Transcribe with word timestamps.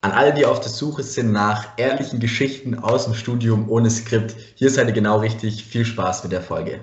An 0.00 0.12
alle, 0.12 0.32
die 0.32 0.46
auf 0.46 0.60
der 0.60 0.70
Suche 0.70 1.02
sind 1.02 1.32
nach 1.32 1.70
ehrlichen 1.76 2.20
Geschichten 2.20 2.76
aus 2.78 3.06
dem 3.06 3.14
Studium 3.14 3.68
ohne 3.68 3.90
Skript, 3.90 4.36
hier 4.54 4.70
seid 4.70 4.86
ihr 4.86 4.92
genau 4.92 5.18
richtig. 5.18 5.64
Viel 5.64 5.84
Spaß 5.84 6.22
mit 6.22 6.30
der 6.30 6.40
Folge. 6.40 6.80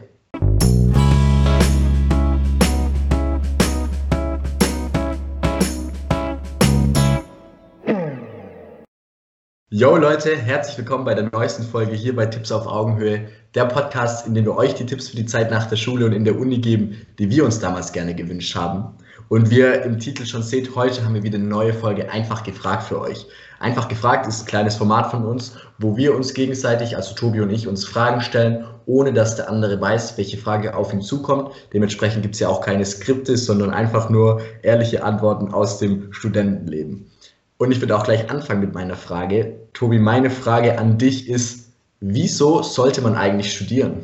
Yo 9.70 9.95
Leute, 9.95 10.36
herzlich 10.36 10.77
willkommen 10.77 11.05
bei 11.05 11.13
der 11.13 11.29
neuesten 11.32 11.63
Folge 11.63 11.95
hier 11.95 12.13
bei 12.18 12.25
Tipps 12.25 12.52
auf 12.52 12.68
Augenhöhe, 12.68 13.29
der 13.55 13.66
Podcast, 13.66 14.27
in 14.27 14.34
dem 14.34 14.43
wir 14.43 14.57
euch 14.57 14.73
die 14.73 14.86
Tipps 14.86 15.07
für 15.07 15.16
die 15.16 15.25
Zeit 15.25 15.52
nach 15.52 15.68
der 15.68 15.77
Schule 15.77 16.05
und 16.05 16.11
in 16.11 16.25
der 16.25 16.38
Uni 16.38 16.57
geben, 16.57 16.97
die 17.18 17.29
wir 17.29 17.45
uns 17.45 17.59
damals 17.59 17.93
gerne 17.93 18.13
gewünscht 18.13 18.55
haben. 18.55 18.97
Und 19.28 19.50
wie 19.50 19.60
ihr 19.60 19.84
im 19.84 20.00
Titel 20.00 20.26
schon 20.26 20.44
seht, 20.44 20.76
heute 20.76 21.04
haben 21.04 21.16
wir 21.16 21.23
wieder 21.23 21.39
eine 21.39 21.48
neue 21.48 21.74
Folge 21.74 22.12
Einfach 22.12 22.44
gefragt 22.44 22.84
für 22.84 23.02
euch. 23.02 23.25
Einfach 23.60 23.88
gefragt 23.88 24.28
ist 24.28 24.42
ein 24.42 24.46
kleines 24.46 24.75
Format 24.75 25.10
von 25.10 25.25
uns, 25.25 25.56
wo 25.79 25.97
wir 25.97 26.16
uns 26.16 26.33
gegenseitig, 26.33 26.96
also 26.96 27.16
Tobi 27.16 27.42
und 27.42 27.50
ich, 27.50 27.68
uns 27.68 27.86
Fragen 27.86 28.21
stellen, 28.21 28.66
ohne 28.86 29.14
dass 29.14 29.36
der 29.36 29.50
andere 29.50 29.82
weiß, 29.82 30.18
welche 30.18 30.38
Frage 30.38 30.75
auf 30.75 30.93
ihn 30.93 31.02
zukommt. 31.02 31.52
Dementsprechend 31.74 32.22
gibt 32.22 32.36
es 32.36 32.42
ja 32.42 32.50
auch 32.50 32.61
keine 32.61 32.86
Skripte, 32.86 33.36
sondern 33.36 33.72
einfach 33.72 34.09
nur 34.09 34.42
ehrliche 34.61 35.03
Antworten 35.03 35.52
aus 35.52 35.80
dem 35.80 36.14
Studentenleben. 36.14 37.09
Und 37.58 37.72
ich 37.72 37.81
würde 37.81 37.97
auch 37.97 38.03
gleich 38.03 38.30
anfangen 38.30 38.61
mit 38.61 38.73
meiner 38.73 38.95
Frage. 38.95 39.55
Tobi, 39.73 39.97
meine 39.97 40.30
Frage 40.30 40.78
an 40.78 40.97
dich 41.00 41.30
ist, 41.30 41.72
wieso 42.00 42.61
sollte 42.61 43.02
man 43.02 43.16
eigentlich 43.16 43.53
studieren? 43.53 44.03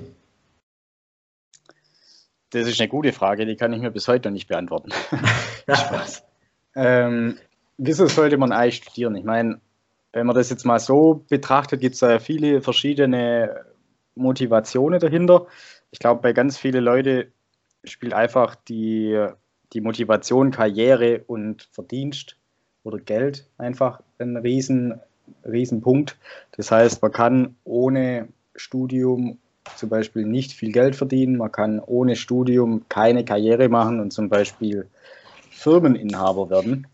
Das 2.52 2.68
ist 2.68 2.80
eine 2.80 2.90
gute 2.90 3.14
Frage, 3.14 3.46
die 3.46 3.56
kann 3.56 3.74
ich 3.74 3.82
mir 3.82 3.92
bis 3.92 4.08
heute 4.08 4.30
noch 4.30 4.34
nicht 4.34 4.48
beantworten. 4.48 4.92
Spaß. 5.68 6.24
Ähm, 6.76 7.38
wieso 7.78 8.08
sollte 8.08 8.38
man 8.38 8.52
eigentlich 8.52 8.78
studieren? 8.78 9.16
Ich 9.16 9.24
meine, 9.24 9.60
wenn 10.14 10.28
man 10.28 10.36
das 10.36 10.50
jetzt 10.50 10.66
mal 10.66 10.80
so 10.80 11.26
betrachtet, 11.30 11.82
gibt 11.82 11.94
es 11.94 12.00
da 12.02 12.20
viele 12.20 12.62
verschiedene 12.62 13.66
Motivationen 14.16 15.00
dahinter. 15.00 15.48
Ich 15.92 16.00
glaube, 16.00 16.22
bei 16.22 16.34
ganz 16.34 16.58
vielen 16.58 16.84
Leuten 16.84 17.32
spielt 17.84 18.14
einfach 18.14 18.56
die, 18.56 19.28
die 19.74 19.82
Motivation 19.82 20.52
Karriere 20.52 21.24
und 21.28 21.70
Verdienst 21.72 22.38
oder 22.84 23.00
Geld 23.00 23.48
einfach 23.58 24.02
ein 24.20 24.38
riesen, 24.38 25.00
riesen 25.46 25.82
Punkt. 25.82 26.18
Das 26.58 26.72
heißt, 26.72 27.02
man 27.02 27.12
kann 27.12 27.56
ohne 27.64 28.28
Studium 28.56 29.40
zum 29.76 29.90
Beispiel 29.90 30.26
nicht 30.26 30.54
viel 30.54 30.72
Geld 30.72 30.96
verdienen, 30.96 31.38
man 31.38 31.52
kann 31.52 31.80
ohne 31.80 32.16
Studium 32.16 32.86
keine 32.90 33.26
Karriere 33.26 33.70
machen 33.70 34.00
und 34.00 34.12
zum 34.12 34.30
Beispiel 34.30 34.88
Firmeninhaber 35.52 36.50
werden. 36.50 36.88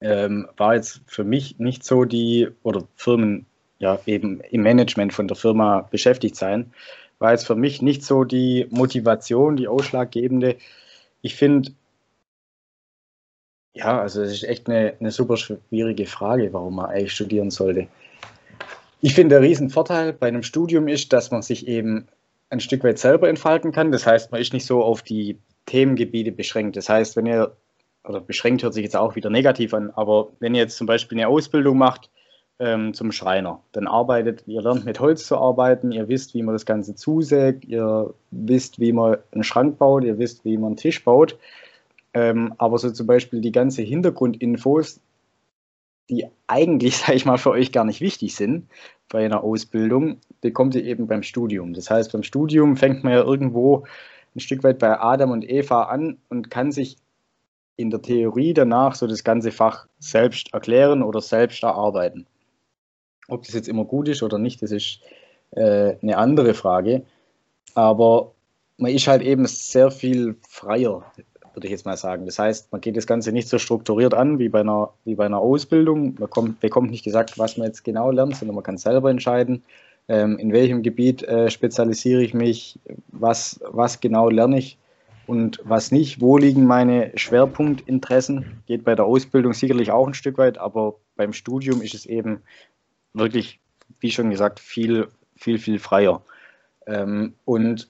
Ähm, 0.00 0.48
war 0.56 0.74
jetzt 0.74 1.00
für 1.06 1.24
mich 1.24 1.58
nicht 1.58 1.84
so 1.84 2.04
die, 2.04 2.48
oder 2.62 2.86
Firmen, 2.96 3.46
ja, 3.78 3.98
eben 4.06 4.40
im 4.40 4.62
Management 4.62 5.12
von 5.12 5.28
der 5.28 5.36
Firma 5.36 5.82
beschäftigt 5.90 6.36
sein, 6.36 6.72
war 7.18 7.32
jetzt 7.32 7.46
für 7.46 7.54
mich 7.54 7.82
nicht 7.82 8.02
so 8.02 8.24
die 8.24 8.66
Motivation, 8.70 9.56
die 9.56 9.68
ausschlaggebende. 9.68 10.56
Ich 11.22 11.34
finde, 11.34 11.72
ja, 13.74 14.00
also 14.00 14.22
es 14.22 14.32
ist 14.32 14.44
echt 14.44 14.68
eine, 14.68 14.94
eine 15.00 15.10
super 15.10 15.36
schwierige 15.36 16.06
Frage, 16.06 16.52
warum 16.52 16.76
man 16.76 16.86
eigentlich 16.86 17.12
studieren 17.12 17.50
sollte. 17.50 17.88
Ich 19.00 19.14
finde, 19.14 19.36
der 19.36 19.42
Riesenvorteil 19.42 20.12
bei 20.12 20.28
einem 20.28 20.42
Studium 20.42 20.88
ist, 20.88 21.12
dass 21.12 21.30
man 21.30 21.42
sich 21.42 21.68
eben 21.68 22.08
ein 22.50 22.60
Stück 22.60 22.84
weit 22.84 22.98
selber 22.98 23.28
entfalten 23.28 23.72
kann. 23.72 23.92
Das 23.92 24.06
heißt, 24.06 24.32
man 24.32 24.40
ist 24.40 24.52
nicht 24.52 24.66
so 24.66 24.82
auf 24.82 25.02
die 25.02 25.38
Themengebiete 25.66 26.32
beschränkt. 26.32 26.76
Das 26.76 26.88
heißt, 26.88 27.16
wenn 27.16 27.26
ihr, 27.26 27.52
oder 28.04 28.20
beschränkt 28.20 28.62
hört 28.62 28.74
sich 28.74 28.84
jetzt 28.84 28.96
auch 28.96 29.16
wieder 29.16 29.30
negativ 29.30 29.74
an, 29.74 29.90
aber 29.90 30.28
wenn 30.38 30.54
ihr 30.54 30.62
jetzt 30.62 30.76
zum 30.76 30.86
Beispiel 30.86 31.18
eine 31.18 31.28
Ausbildung 31.28 31.76
macht 31.76 32.08
ähm, 32.58 32.94
zum 32.94 33.12
Schreiner, 33.12 33.60
dann 33.72 33.86
arbeitet, 33.86 34.44
ihr 34.46 34.62
lernt 34.62 34.84
mit 34.84 35.00
Holz 35.00 35.26
zu 35.26 35.36
arbeiten, 35.36 35.92
ihr 35.92 36.08
wisst, 36.08 36.34
wie 36.34 36.42
man 36.42 36.54
das 36.54 36.64
Ganze 36.64 36.94
zusägt, 36.94 37.64
ihr 37.64 38.14
wisst, 38.30 38.78
wie 38.78 38.92
man 38.92 39.18
einen 39.32 39.44
Schrank 39.44 39.76
baut, 39.78 40.04
ihr 40.04 40.18
wisst, 40.18 40.44
wie 40.44 40.56
man 40.56 40.68
einen 40.68 40.76
Tisch 40.76 41.04
baut. 41.04 41.36
Ähm, 42.14 42.54
aber 42.58 42.78
so 42.78 42.90
zum 42.90 43.06
Beispiel 43.06 43.40
die 43.40 43.52
ganze 43.52 43.82
Hintergrundinfos, 43.82 45.00
die 46.10 46.26
eigentlich, 46.46 46.96
sage 46.98 47.14
ich 47.14 47.26
mal, 47.26 47.38
für 47.38 47.50
euch 47.50 47.72
gar 47.72 47.84
nicht 47.84 48.00
wichtig 48.00 48.34
sind 48.34 48.68
bei 49.08 49.24
einer 49.24 49.44
Ausbildung, 49.44 50.20
bekommt 50.40 50.74
ihr 50.74 50.84
eben 50.84 51.06
beim 51.06 51.22
Studium. 51.22 51.74
Das 51.74 51.90
heißt, 51.90 52.12
beim 52.12 52.22
Studium 52.22 52.76
fängt 52.76 53.04
man 53.04 53.12
ja 53.12 53.22
irgendwo 53.22 53.84
ein 54.34 54.40
Stück 54.40 54.64
weit 54.64 54.78
bei 54.78 54.98
Adam 55.00 55.30
und 55.30 55.48
Eva 55.48 55.84
an 55.84 56.18
und 56.28 56.50
kann 56.50 56.72
sich 56.72 56.96
in 57.76 57.90
der 57.90 58.02
Theorie 58.02 58.54
danach 58.54 58.94
so 58.94 59.06
das 59.06 59.22
ganze 59.22 59.52
Fach 59.52 59.86
selbst 59.98 60.52
erklären 60.52 61.02
oder 61.02 61.20
selbst 61.20 61.62
erarbeiten. 61.62 62.26
Ob 63.28 63.44
das 63.44 63.54
jetzt 63.54 63.68
immer 63.68 63.84
gut 63.84 64.08
ist 64.08 64.22
oder 64.22 64.38
nicht, 64.38 64.62
das 64.62 64.70
ist 64.70 65.00
äh, 65.52 65.96
eine 66.00 66.16
andere 66.16 66.54
Frage. 66.54 67.04
Aber 67.74 68.32
man 68.78 68.92
ist 68.92 69.08
halt 69.08 69.22
eben 69.22 69.46
sehr 69.46 69.90
viel 69.90 70.36
freier 70.48 71.04
würde 71.56 71.68
ich 71.68 71.72
jetzt 71.72 71.86
mal 71.86 71.96
sagen. 71.96 72.26
Das 72.26 72.38
heißt, 72.38 72.70
man 72.70 72.82
geht 72.82 72.96
das 72.96 73.06
Ganze 73.06 73.32
nicht 73.32 73.48
so 73.48 73.58
strukturiert 73.58 74.12
an 74.12 74.38
wie 74.38 74.50
bei 74.50 74.60
einer, 74.60 74.90
wie 75.04 75.14
bei 75.14 75.24
einer 75.24 75.38
Ausbildung. 75.38 76.14
Man 76.18 76.28
kommt, 76.28 76.60
bekommt 76.60 76.90
nicht 76.90 77.02
gesagt, 77.02 77.38
was 77.38 77.56
man 77.56 77.66
jetzt 77.66 77.82
genau 77.82 78.10
lernt, 78.10 78.36
sondern 78.36 78.54
man 78.54 78.62
kann 78.62 78.76
selber 78.76 79.10
entscheiden, 79.10 79.62
ähm, 80.08 80.38
in 80.38 80.52
welchem 80.52 80.82
Gebiet 80.82 81.22
äh, 81.22 81.50
spezialisiere 81.50 82.22
ich 82.22 82.34
mich, 82.34 82.78
was, 83.08 83.58
was 83.70 84.00
genau 84.00 84.28
lerne 84.28 84.58
ich 84.58 84.76
und 85.26 85.58
was 85.64 85.90
nicht, 85.90 86.20
wo 86.20 86.36
liegen 86.36 86.66
meine 86.66 87.10
Schwerpunktinteressen. 87.16 88.62
Geht 88.66 88.84
bei 88.84 88.94
der 88.94 89.06
Ausbildung 89.06 89.54
sicherlich 89.54 89.90
auch 89.90 90.06
ein 90.06 90.14
Stück 90.14 90.36
weit, 90.36 90.58
aber 90.58 90.96
beim 91.16 91.32
Studium 91.32 91.80
ist 91.80 91.94
es 91.94 92.04
eben 92.04 92.42
wirklich, 93.14 93.60
wie 94.00 94.10
schon 94.10 94.28
gesagt, 94.28 94.60
viel, 94.60 95.08
viel, 95.36 95.58
viel 95.58 95.78
freier. 95.78 96.20
Ähm, 96.86 97.32
und 97.46 97.88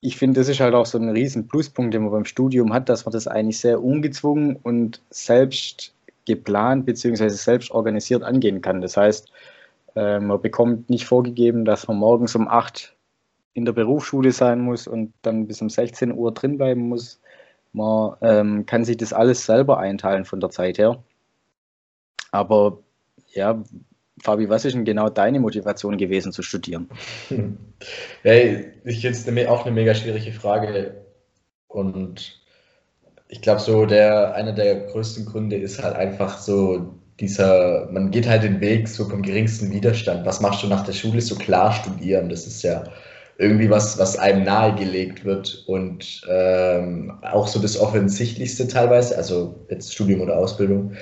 ich 0.00 0.16
finde, 0.16 0.40
das 0.40 0.48
ist 0.48 0.60
halt 0.60 0.74
auch 0.74 0.86
so 0.86 0.98
ein 0.98 1.08
riesen 1.08 1.48
Pluspunkt, 1.48 1.92
den 1.92 2.02
man 2.02 2.12
beim 2.12 2.24
Studium 2.24 2.72
hat, 2.72 2.88
dass 2.88 3.04
man 3.04 3.12
das 3.12 3.26
eigentlich 3.26 3.58
sehr 3.58 3.82
ungezwungen 3.82 4.56
und 4.56 5.02
selbst 5.10 5.94
geplant 6.24 6.86
bzw. 6.86 7.28
selbst 7.28 7.70
organisiert 7.70 8.22
angehen 8.22 8.60
kann. 8.60 8.80
Das 8.80 8.96
heißt, 8.96 9.32
äh, 9.96 10.20
man 10.20 10.40
bekommt 10.40 10.88
nicht 10.90 11.06
vorgegeben, 11.06 11.64
dass 11.64 11.88
man 11.88 11.96
morgens 11.96 12.36
um 12.36 12.46
8 12.48 12.94
in 13.54 13.64
der 13.64 13.72
Berufsschule 13.72 14.30
sein 14.30 14.60
muss 14.60 14.86
und 14.86 15.12
dann 15.22 15.48
bis 15.48 15.60
um 15.62 15.68
16 15.70 16.12
Uhr 16.12 16.32
drin 16.32 16.58
bleiben 16.58 16.88
muss. 16.88 17.20
Man 17.72 18.14
ähm, 18.20 18.66
kann 18.66 18.84
sich 18.84 18.96
das 18.98 19.12
alles 19.12 19.44
selber 19.44 19.78
einteilen 19.78 20.24
von 20.24 20.40
der 20.40 20.50
Zeit 20.50 20.78
her. 20.78 21.02
Aber 22.30 22.78
ja, 23.28 23.62
Fabi, 24.22 24.48
was 24.48 24.64
ist 24.64 24.74
denn 24.74 24.84
genau 24.84 25.08
deine 25.08 25.40
Motivation 25.40 25.96
gewesen 25.96 26.32
zu 26.32 26.42
studieren? 26.42 26.88
Hey, 28.22 28.72
ich 28.84 29.02
jetzt 29.02 29.28
auch 29.48 29.64
eine 29.64 29.74
mega 29.74 29.94
schwierige 29.94 30.32
Frage 30.32 30.96
und 31.68 32.40
ich 33.28 33.40
glaube 33.42 33.60
so 33.60 33.86
der 33.86 34.34
einer 34.34 34.52
der 34.52 34.86
größten 34.86 35.26
Gründe 35.26 35.56
ist 35.56 35.82
halt 35.82 35.94
einfach 35.96 36.38
so 36.38 36.94
dieser, 37.20 37.88
man 37.90 38.10
geht 38.10 38.28
halt 38.28 38.42
den 38.42 38.60
Weg 38.60 38.88
so 38.88 39.08
vom 39.08 39.22
geringsten 39.22 39.72
Widerstand. 39.72 40.24
Was 40.24 40.40
machst 40.40 40.62
du 40.62 40.68
nach 40.68 40.84
der 40.84 40.92
Schule? 40.92 41.20
So 41.20 41.34
klar 41.34 41.72
studieren, 41.72 42.28
das 42.28 42.46
ist 42.46 42.62
ja 42.62 42.84
irgendwie 43.38 43.70
was, 43.70 43.98
was 43.98 44.18
einem 44.18 44.44
nahegelegt 44.44 45.24
wird 45.24 45.64
und 45.66 46.22
ähm, 46.28 47.18
auch 47.22 47.46
so 47.46 47.60
das 47.60 47.78
Offensichtlichste 47.78 48.66
teilweise, 48.66 49.16
also 49.16 49.64
jetzt 49.70 49.92
Studium 49.92 50.20
oder 50.20 50.36
Ausbildung. 50.36 50.94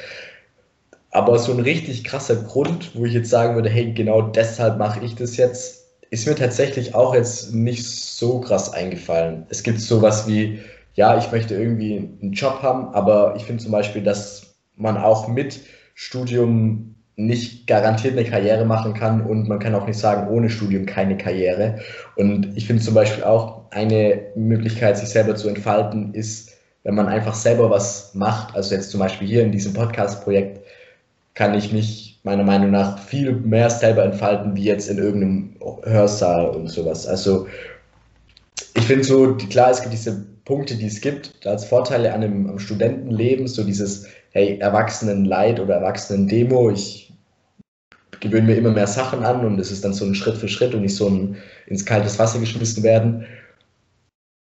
Aber 1.17 1.39
so 1.39 1.51
ein 1.51 1.61
richtig 1.61 2.05
krasser 2.05 2.37
Grund, 2.37 2.91
wo 2.95 3.07
ich 3.07 3.15
jetzt 3.15 3.31
sagen 3.31 3.55
würde, 3.55 3.71
hey, 3.71 3.91
genau 3.95 4.21
deshalb 4.21 4.77
mache 4.77 5.03
ich 5.03 5.15
das 5.15 5.39
jetzt, 5.39 5.87
ist 6.11 6.27
mir 6.27 6.35
tatsächlich 6.35 6.95
auch 6.95 7.15
jetzt 7.15 7.55
nicht 7.55 7.87
so 7.87 8.41
krass 8.41 8.75
eingefallen. 8.75 9.47
Es 9.49 9.63
gibt 9.63 9.81
sowas 9.81 10.29
wie, 10.29 10.59
ja, 10.93 11.17
ich 11.17 11.33
möchte 11.33 11.55
irgendwie 11.55 12.11
einen 12.21 12.33
Job 12.33 12.59
haben, 12.61 12.93
aber 12.93 13.33
ich 13.35 13.45
finde 13.45 13.63
zum 13.63 13.73
Beispiel, 13.73 14.03
dass 14.03 14.57
man 14.77 14.99
auch 14.99 15.27
mit 15.27 15.61
Studium 15.95 16.97
nicht 17.17 17.67
garantiert 17.67 18.13
eine 18.13 18.29
Karriere 18.29 18.67
machen 18.67 18.93
kann 18.93 19.23
und 19.23 19.49
man 19.49 19.59
kann 19.59 19.75
auch 19.75 19.87
nicht 19.87 19.99
sagen, 19.99 20.29
ohne 20.29 20.51
Studium 20.51 20.85
keine 20.85 21.17
Karriere. 21.17 21.79
Und 22.17 22.55
ich 22.59 22.67
finde 22.67 22.83
zum 22.83 22.93
Beispiel 22.93 23.25
auch 23.25 23.71
eine 23.71 24.21
Möglichkeit, 24.35 24.99
sich 24.99 25.09
selber 25.09 25.35
zu 25.35 25.49
entfalten, 25.49 26.13
ist, 26.13 26.51
wenn 26.83 26.95
man 26.95 27.09
einfach 27.09 27.35
selber 27.35 27.71
was 27.71 28.15
macht, 28.15 28.55
also 28.55 28.75
jetzt 28.75 28.91
zum 28.91 29.01
Beispiel 29.01 29.27
hier 29.27 29.43
in 29.43 29.51
diesem 29.51 29.73
Podcast-Projekt, 29.73 30.66
kann 31.37 31.55
ich 31.55 31.71
mich 31.73 32.19
meiner 32.25 32.43
Meinung 32.43 32.73
nach 32.73 32.99
viel 32.99 33.33
mehr 33.33 33.71
selber 33.71 34.03
entfalten, 34.05 34.57
wie 34.57 34.65
jetzt 34.65 34.91
in 34.91 34.99
irgendeinem 34.99 35.55
Hörsaal 35.85 36.49
und 36.49 36.69
sowas. 36.69 37.07
Also 37.07 37.47
ich 38.75 38.85
finde 38.85 39.05
so, 39.05 39.35
klar, 39.35 39.71
es 39.71 39.83
gibt 39.83 39.93
diese 39.93 40.27
Punkte, 40.45 40.75
die 40.75 40.87
es 40.87 41.01
gibt, 41.01 41.47
als 41.47 41.67
Vorteile 41.67 42.13
an 42.13 42.23
einem, 42.23 42.51
am 42.51 42.59
Studentenleben, 42.59 43.47
so 43.47 43.63
dieses, 43.63 44.07
hey, 44.33 44.59
Erwachsenenleid 44.59 45.61
oder 45.61 45.77
Erwachsenen-Demo, 45.77 46.71
ich 46.71 47.13
gewöhne 48.21 48.47
mir 48.47 48.57
immer 48.57 48.71
mehr 48.71 48.87
Sachen 48.87 49.23
an 49.23 49.45
und 49.45 49.61
es 49.61 49.71
ist 49.71 49.85
dann 49.85 49.93
so 49.93 50.07
ein 50.07 50.15
Schritt 50.15 50.39
für 50.39 50.49
Schritt 50.49 50.75
und 50.75 50.83
nicht 50.83 50.97
so 50.97 51.09
ein 51.09 51.37
ins 51.67 51.85
kaltes 51.85 52.19
Wasser 52.19 52.39
geschmissen 52.39 52.83
werden. 52.83 53.27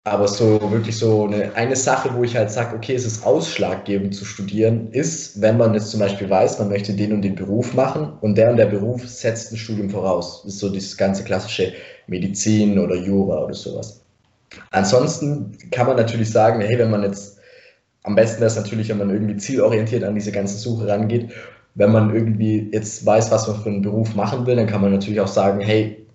Aber 0.03 0.27
so 0.27 0.59
wirklich 0.71 0.97
so 0.97 1.27
eine, 1.27 1.53
eine 1.55 1.75
Sache, 1.75 2.15
wo 2.15 2.23
ich 2.23 2.35
halt 2.35 2.49
sage, 2.49 2.75
okay, 2.75 2.95
es 2.95 3.05
ist 3.05 3.23
ausschlaggebend 3.23 4.15
zu 4.15 4.25
studieren, 4.25 4.91
ist, 4.91 5.39
wenn 5.41 5.57
man 5.57 5.75
jetzt 5.75 5.91
zum 5.91 5.99
Beispiel 5.99 6.27
weiß, 6.27 6.57
man 6.57 6.69
möchte 6.69 6.93
den 6.93 7.13
und 7.13 7.21
den 7.21 7.35
Beruf 7.35 7.75
machen 7.75 8.13
und 8.21 8.35
der 8.35 8.49
und 8.49 8.57
der 8.57 8.65
Beruf 8.65 9.07
setzt 9.07 9.51
ein 9.51 9.57
Studium 9.57 9.91
voraus. 9.91 10.41
Das 10.43 10.53
ist 10.53 10.59
so 10.59 10.69
dieses 10.69 10.97
ganze 10.97 11.23
klassische 11.23 11.73
Medizin 12.07 12.79
oder 12.79 12.95
Jura 12.95 13.43
oder 13.43 13.53
sowas. 13.53 14.01
Ansonsten 14.71 15.55
kann 15.69 15.85
man 15.85 15.97
natürlich 15.97 16.31
sagen, 16.31 16.61
hey, 16.61 16.79
wenn 16.79 16.89
man 16.89 17.03
jetzt, 17.03 17.39
am 18.01 18.15
besten 18.15 18.39
wäre 18.39 18.47
es 18.47 18.55
natürlich, 18.55 18.89
wenn 18.89 18.97
man 18.97 19.11
irgendwie 19.11 19.37
zielorientiert 19.37 20.03
an 20.03 20.15
diese 20.15 20.31
ganze 20.31 20.57
Suche 20.57 20.87
rangeht. 20.87 21.29
Wenn 21.75 21.91
man 21.91 22.13
irgendwie 22.13 22.69
jetzt 22.73 23.05
weiß, 23.05 23.31
was 23.31 23.47
man 23.47 23.61
für 23.61 23.69
einen 23.69 23.83
Beruf 23.83 24.15
machen 24.15 24.47
will, 24.47 24.55
dann 24.55 24.67
kann 24.67 24.81
man 24.81 24.91
natürlich 24.91 25.21
auch 25.21 25.27
sagen, 25.27 25.61
hey, 25.61 26.07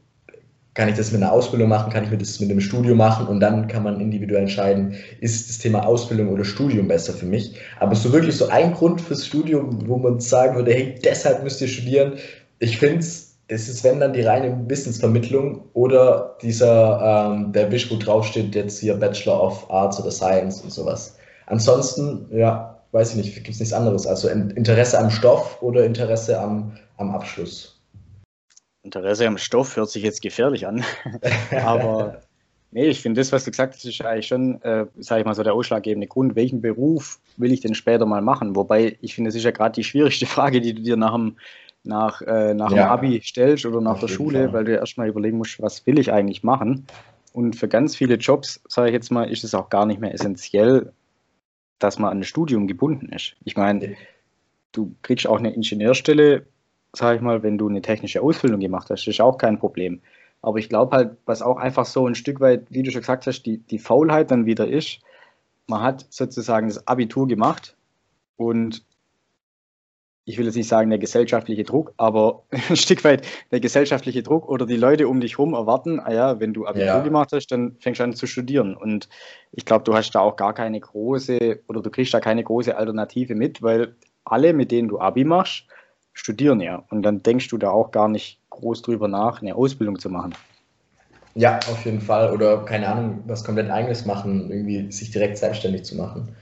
kann 0.76 0.90
ich 0.90 0.96
das 0.96 1.10
mit 1.10 1.22
einer 1.22 1.32
Ausbildung 1.32 1.70
machen, 1.70 1.90
kann 1.90 2.04
ich 2.04 2.18
das 2.18 2.38
mit 2.38 2.50
einem 2.50 2.60
Studium 2.60 2.98
machen 2.98 3.26
und 3.26 3.40
dann 3.40 3.66
kann 3.66 3.82
man 3.82 3.98
individuell 3.98 4.42
entscheiden, 4.42 4.94
ist 5.20 5.48
das 5.48 5.58
Thema 5.58 5.86
Ausbildung 5.86 6.28
oder 6.28 6.44
Studium 6.44 6.86
besser 6.86 7.14
für 7.14 7.24
mich. 7.24 7.54
Aber 7.80 7.94
so 7.94 8.12
wirklich 8.12 8.36
so 8.36 8.48
ein 8.48 8.74
Grund 8.74 9.00
fürs 9.00 9.26
Studium, 9.26 9.88
wo 9.88 9.96
man 9.96 10.20
sagen 10.20 10.54
würde, 10.54 10.72
hey, 10.72 10.94
deshalb 11.02 11.42
müsst 11.42 11.62
ihr 11.62 11.68
studieren. 11.68 12.12
Ich 12.58 12.78
finde 12.78 12.98
es, 12.98 13.38
es 13.48 13.70
ist 13.70 13.84
wenn 13.84 14.00
dann 14.00 14.12
die 14.12 14.20
reine 14.20 14.68
Wissensvermittlung 14.68 15.64
oder 15.72 16.36
dieser, 16.42 17.32
ähm, 17.32 17.52
der 17.52 17.72
Wisch, 17.72 17.90
wo 17.90 17.96
draufsteht, 17.96 18.54
jetzt 18.54 18.78
hier 18.78 18.96
Bachelor 18.96 19.42
of 19.42 19.70
Arts 19.70 19.98
oder 19.98 20.10
Science 20.10 20.60
und 20.60 20.72
sowas. 20.72 21.16
Ansonsten, 21.46 22.26
ja, 22.30 22.82
weiß 22.92 23.10
ich 23.10 23.16
nicht, 23.16 23.34
gibt 23.34 23.48
es 23.48 23.60
nichts 23.60 23.72
anderes. 23.72 24.06
Also 24.06 24.28
Interesse 24.28 24.98
am 24.98 25.10
Stoff 25.10 25.56
oder 25.62 25.86
Interesse 25.86 26.38
am, 26.38 26.72
am 26.98 27.12
Abschluss. 27.12 27.75
Interesse 28.86 29.26
am 29.26 29.36
Stoff 29.36 29.76
hört 29.76 29.90
sich 29.90 30.02
jetzt 30.02 30.22
gefährlich 30.22 30.66
an. 30.66 30.84
Aber 31.64 32.22
nee, 32.70 32.86
ich 32.86 33.02
finde 33.02 33.20
das, 33.20 33.32
was 33.32 33.44
du 33.44 33.50
gesagt 33.50 33.74
hast, 33.74 33.84
ist 33.84 34.00
eigentlich 34.00 34.28
schon, 34.28 34.62
äh, 34.62 34.86
sage 34.98 35.20
ich 35.20 35.26
mal, 35.26 35.34
so 35.34 35.42
der 35.42 35.54
ausschlaggebende 35.54 36.06
Grund. 36.06 36.36
Welchen 36.36 36.62
Beruf 36.62 37.18
will 37.36 37.52
ich 37.52 37.60
denn 37.60 37.74
später 37.74 38.06
mal 38.06 38.22
machen? 38.22 38.56
Wobei, 38.56 38.96
ich 39.02 39.14
finde, 39.14 39.28
das 39.28 39.34
ist 39.34 39.44
ja 39.44 39.50
gerade 39.50 39.74
die 39.74 39.84
schwierigste 39.84 40.26
Frage, 40.26 40.60
die 40.60 40.72
du 40.72 40.82
dir 40.82 40.96
nach 40.96 41.14
dem, 41.14 41.36
nach, 41.84 42.22
äh, 42.22 42.54
nach 42.54 42.70
ja. 42.70 42.84
dem 42.84 42.90
Abi 42.90 43.20
stellst 43.22 43.66
oder 43.66 43.80
nach 43.80 44.00
der 44.00 44.08
Schule, 44.08 44.44
Fall. 44.44 44.52
weil 44.52 44.64
du 44.64 44.76
erstmal 44.76 45.08
überlegen 45.08 45.38
musst, 45.38 45.60
was 45.60 45.86
will 45.86 45.98
ich 45.98 46.12
eigentlich 46.12 46.42
machen? 46.42 46.86
Und 47.32 47.56
für 47.56 47.68
ganz 47.68 47.96
viele 47.96 48.14
Jobs, 48.14 48.62
sage 48.66 48.88
ich 48.88 48.94
jetzt 48.94 49.10
mal, 49.10 49.30
ist 49.30 49.44
es 49.44 49.54
auch 49.54 49.68
gar 49.68 49.84
nicht 49.84 50.00
mehr 50.00 50.14
essentiell, 50.14 50.92
dass 51.78 51.98
man 51.98 52.10
an 52.10 52.20
ein 52.20 52.24
Studium 52.24 52.66
gebunden 52.66 53.10
ist. 53.12 53.36
Ich 53.44 53.56
meine, 53.56 53.96
du 54.72 54.94
kriegst 55.02 55.26
auch 55.26 55.38
eine 55.38 55.52
Ingenieurstelle 55.52 56.46
sage 56.92 57.16
ich 57.16 57.22
mal, 57.22 57.42
wenn 57.42 57.58
du 57.58 57.68
eine 57.68 57.82
technische 57.82 58.22
Ausbildung 58.22 58.60
gemacht 58.60 58.90
hast, 58.90 59.06
ist 59.06 59.20
auch 59.20 59.38
kein 59.38 59.58
Problem. 59.58 60.00
Aber 60.42 60.58
ich 60.58 60.68
glaube 60.68 60.96
halt, 60.96 61.16
was 61.26 61.42
auch 61.42 61.56
einfach 61.56 61.86
so 61.86 62.06
ein 62.06 62.14
Stück 62.14 62.40
weit, 62.40 62.66
wie 62.70 62.82
du 62.82 62.90
schon 62.90 63.00
gesagt 63.00 63.26
hast, 63.26 63.42
die, 63.42 63.58
die 63.58 63.78
Faulheit 63.78 64.30
dann 64.30 64.46
wieder 64.46 64.68
ist, 64.68 65.00
man 65.66 65.82
hat 65.82 66.06
sozusagen 66.10 66.68
das 66.68 66.86
Abitur 66.86 67.26
gemacht 67.26 67.76
und 68.36 68.84
ich 70.28 70.38
will 70.38 70.46
jetzt 70.46 70.56
nicht 70.56 70.68
sagen 70.68 70.90
der 70.90 70.98
gesellschaftliche 70.98 71.62
Druck, 71.62 71.94
aber 71.96 72.42
ein 72.68 72.76
Stück 72.76 73.04
weit 73.04 73.26
der 73.52 73.60
gesellschaftliche 73.60 74.22
Druck 74.22 74.48
oder 74.48 74.66
die 74.66 74.76
Leute 74.76 75.08
um 75.08 75.20
dich 75.20 75.38
herum 75.38 75.54
erwarten, 75.54 76.00
ah 76.00 76.12
ja, 76.12 76.40
wenn 76.40 76.52
du 76.52 76.66
Abitur 76.66 76.86
ja. 76.86 77.00
gemacht 77.00 77.30
hast, 77.32 77.46
dann 77.48 77.76
fängst 77.78 78.00
du 78.00 78.04
an 78.04 78.12
zu 78.12 78.26
studieren. 78.26 78.76
Und 78.76 79.08
ich 79.52 79.64
glaube, 79.64 79.84
du 79.84 79.94
hast 79.94 80.10
da 80.10 80.20
auch 80.20 80.36
gar 80.36 80.52
keine 80.52 80.80
große 80.80 81.60
oder 81.68 81.80
du 81.80 81.90
kriegst 81.90 82.12
da 82.12 82.20
keine 82.20 82.42
große 82.42 82.76
Alternative 82.76 83.36
mit, 83.36 83.62
weil 83.62 83.94
alle, 84.24 84.52
mit 84.52 84.72
denen 84.72 84.88
du 84.88 84.98
Abi 84.98 85.24
machst, 85.24 85.66
studieren 86.16 86.60
ja. 86.60 86.82
Und 86.90 87.02
dann 87.02 87.22
denkst 87.22 87.48
du 87.48 87.58
da 87.58 87.70
auch 87.70 87.92
gar 87.92 88.08
nicht 88.08 88.40
groß 88.50 88.82
drüber 88.82 89.06
nach, 89.06 89.42
eine 89.42 89.54
Ausbildung 89.54 89.98
zu 89.98 90.10
machen. 90.10 90.34
Ja, 91.34 91.58
auf 91.68 91.84
jeden 91.84 92.00
Fall. 92.00 92.32
Oder 92.32 92.64
keine 92.64 92.88
Ahnung, 92.88 93.22
was 93.26 93.44
komplett 93.44 93.70
eigenes 93.70 94.06
machen, 94.06 94.50
irgendwie 94.50 94.90
sich 94.90 95.10
direkt 95.10 95.36
selbstständig 95.36 95.84
zu 95.84 95.96
machen. 95.96 96.34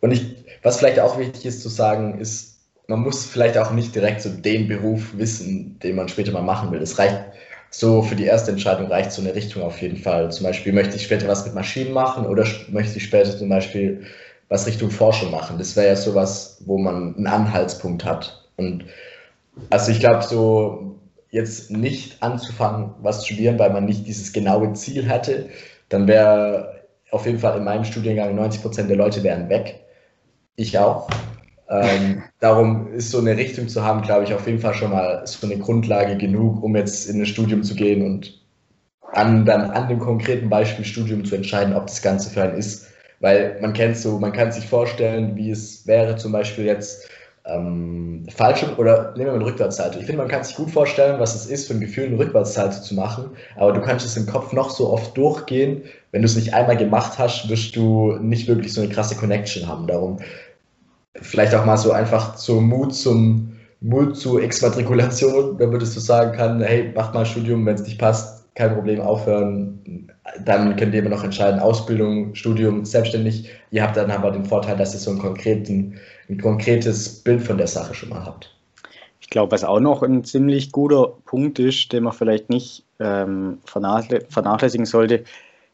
Und 0.00 0.12
ich, 0.12 0.44
was 0.62 0.78
vielleicht 0.78 1.00
auch 1.00 1.18
wichtig 1.18 1.46
ist 1.46 1.62
zu 1.62 1.70
sagen, 1.70 2.18
ist, 2.18 2.60
man 2.86 3.00
muss 3.00 3.24
vielleicht 3.24 3.56
auch 3.56 3.72
nicht 3.72 3.94
direkt 3.94 4.20
so 4.20 4.28
den 4.28 4.68
Beruf 4.68 5.16
wissen, 5.16 5.78
den 5.78 5.96
man 5.96 6.08
später 6.08 6.32
mal 6.32 6.42
machen 6.42 6.70
will. 6.70 6.82
Es 6.82 6.98
reicht 6.98 7.24
so 7.70 8.02
für 8.02 8.14
die 8.14 8.26
erste 8.26 8.52
Entscheidung 8.52 8.86
reicht 8.86 9.10
so 9.10 9.22
eine 9.22 9.34
Richtung 9.34 9.62
auf 9.62 9.80
jeden 9.80 9.96
Fall. 9.96 10.30
Zum 10.30 10.44
Beispiel 10.44 10.72
möchte 10.72 10.96
ich 10.96 11.04
später 11.04 11.26
was 11.26 11.44
mit 11.46 11.54
Maschinen 11.54 11.92
machen 11.92 12.26
oder 12.26 12.46
möchte 12.68 12.98
ich 12.98 13.04
später 13.04 13.36
zum 13.36 13.48
Beispiel 13.48 14.04
was 14.48 14.66
Richtung 14.66 14.90
Forschung 14.90 15.30
machen. 15.30 15.58
Das 15.58 15.74
wäre 15.74 15.88
ja 15.88 15.96
sowas, 15.96 16.62
wo 16.66 16.78
man 16.78 17.16
einen 17.16 17.26
Anhaltspunkt 17.26 18.04
hat. 18.04 18.43
Und 18.56 18.84
also 19.70 19.90
ich 19.90 20.00
glaube, 20.00 20.22
so 20.22 20.96
jetzt 21.30 21.70
nicht 21.70 22.22
anzufangen, 22.22 22.90
was 23.00 23.20
zu 23.20 23.26
studieren, 23.26 23.58
weil 23.58 23.72
man 23.72 23.84
nicht 23.84 24.06
dieses 24.06 24.32
genaue 24.32 24.72
Ziel 24.74 25.08
hatte, 25.08 25.48
dann 25.88 26.06
wäre 26.06 26.82
auf 27.10 27.26
jeden 27.26 27.38
Fall 27.38 27.58
in 27.58 27.64
meinem 27.64 27.84
Studiengang 27.84 28.34
90 28.34 28.62
Prozent 28.62 28.90
der 28.90 28.96
Leute 28.96 29.22
wären 29.22 29.48
weg. 29.48 29.80
Ich 30.56 30.78
auch. 30.78 31.08
Ähm, 31.68 32.22
darum 32.40 32.92
ist 32.92 33.10
so 33.10 33.18
eine 33.18 33.36
Richtung 33.36 33.68
zu 33.68 33.84
haben, 33.84 34.02
glaube 34.02 34.24
ich, 34.24 34.34
auf 34.34 34.46
jeden 34.46 34.60
Fall 34.60 34.74
schon 34.74 34.90
mal 34.90 35.26
so 35.26 35.46
eine 35.46 35.58
Grundlage 35.58 36.16
genug, 36.16 36.62
um 36.62 36.76
jetzt 36.76 37.08
in 37.08 37.20
ein 37.20 37.26
Studium 37.26 37.62
zu 37.62 37.74
gehen 37.74 38.04
und 38.04 38.40
an, 39.12 39.44
dann 39.44 39.70
an 39.70 39.88
dem 39.88 39.98
konkreten 39.98 40.48
Beispiel 40.48 40.84
Studium 40.84 41.24
zu 41.24 41.36
entscheiden, 41.36 41.74
ob 41.74 41.86
das 41.86 42.02
Ganze 42.02 42.30
für 42.30 42.42
einen 42.42 42.58
ist. 42.58 42.88
Weil 43.20 43.58
man 43.60 43.72
kennt 43.72 43.96
so, 43.96 44.18
man 44.18 44.32
kann 44.32 44.52
sich 44.52 44.66
vorstellen, 44.66 45.36
wie 45.36 45.50
es 45.50 45.86
wäre, 45.86 46.16
zum 46.16 46.32
Beispiel 46.32 46.64
jetzt 46.64 47.08
ähm, 47.46 48.24
Fallschirm 48.34 48.78
oder 48.78 49.12
nehmen 49.16 49.32
wir 49.32 49.38
mal 49.38 49.44
Rückwärtssalto. 49.44 49.98
Ich 49.98 50.06
finde, 50.06 50.22
man 50.22 50.28
kann 50.28 50.44
sich 50.44 50.56
gut 50.56 50.70
vorstellen, 50.70 51.20
was 51.20 51.34
es 51.34 51.46
ist, 51.46 51.68
für 51.68 51.74
ein 51.74 51.80
Gefühl 51.80 52.06
eine 52.06 52.18
Rückwärtssalto 52.18 52.80
zu 52.80 52.94
machen, 52.94 53.30
aber 53.56 53.72
du 53.72 53.80
kannst 53.80 54.06
es 54.06 54.16
im 54.16 54.26
Kopf 54.26 54.52
noch 54.52 54.70
so 54.70 54.90
oft 54.90 55.16
durchgehen. 55.16 55.82
Wenn 56.12 56.22
du 56.22 56.26
es 56.26 56.36
nicht 56.36 56.54
einmal 56.54 56.76
gemacht 56.76 57.18
hast, 57.18 57.48
wirst 57.48 57.76
du 57.76 58.16
nicht 58.20 58.48
wirklich 58.48 58.72
so 58.72 58.80
eine 58.80 58.90
krasse 58.90 59.16
Connection 59.16 59.68
haben. 59.68 59.86
Darum 59.86 60.18
vielleicht 61.20 61.54
auch 61.54 61.64
mal 61.64 61.76
so 61.76 61.92
einfach 61.92 62.36
zur 62.36 62.60
Mut 62.60 62.94
zum 62.94 63.50
Mut 63.80 64.16
zur 64.16 64.42
Exmatrikulation, 64.42 65.58
man 65.58 65.78
das 65.78 65.92
so 65.92 66.00
sagen 66.00 66.34
kann, 66.34 66.62
hey, 66.62 66.90
macht 66.94 67.12
mal 67.12 67.26
Studium, 67.26 67.66
wenn 67.66 67.74
es 67.74 67.82
nicht 67.82 67.98
passt, 67.98 68.46
kein 68.54 68.74
Problem, 68.74 69.00
aufhören. 69.02 70.08
Dann 70.42 70.74
könnt 70.76 70.94
ihr 70.94 71.00
immer 71.00 71.10
noch 71.10 71.22
entscheiden, 71.22 71.60
Ausbildung, 71.60 72.34
Studium, 72.34 72.86
selbstständig. 72.86 73.50
Ihr 73.70 73.82
habt 73.82 73.98
dann 73.98 74.10
aber 74.10 74.30
den 74.30 74.46
Vorteil, 74.46 74.78
dass 74.78 74.94
ihr 74.94 75.00
so 75.00 75.10
einen 75.10 75.18
konkreten 75.20 76.00
ein 76.28 76.40
konkretes 76.40 77.22
Bild 77.22 77.42
von 77.42 77.58
der 77.58 77.66
Sache 77.66 77.94
schon 77.94 78.08
mal 78.10 78.24
habt. 78.24 78.54
Ich 79.20 79.30
glaube, 79.30 79.52
was 79.52 79.64
auch 79.64 79.80
noch 79.80 80.02
ein 80.02 80.24
ziemlich 80.24 80.70
guter 80.70 81.14
Punkt 81.24 81.58
ist, 81.58 81.92
den 81.92 82.04
man 82.04 82.12
vielleicht 82.12 82.50
nicht 82.50 82.84
ähm, 83.00 83.58
vernachlässigen 83.64 84.86
sollte, 84.86 85.24